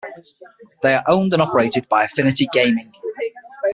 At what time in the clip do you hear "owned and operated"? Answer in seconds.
1.05-1.87